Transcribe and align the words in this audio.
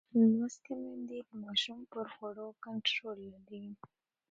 لوستې 0.33 0.71
میندې 0.83 1.19
د 1.27 1.31
ماشوم 1.43 1.79
پر 1.91 2.05
خوړو 2.13 2.47
کنټرول 2.65 3.19
لري. 3.33 3.65